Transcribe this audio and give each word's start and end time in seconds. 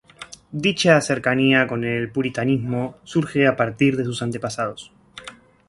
Dicha 0.63 0.99
cercanía 0.99 1.67
con 1.67 1.83
el 1.83 2.11
puritanismo 2.11 2.97
surge 3.03 3.45
a 3.45 3.55
partir 3.55 3.97
de 3.97 4.03
sus 4.03 4.23
antepasados. 4.23 4.91